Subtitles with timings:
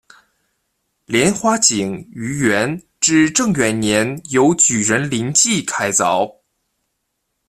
[1.05, 6.37] 莲花井于元至正元年由举人林济开凿。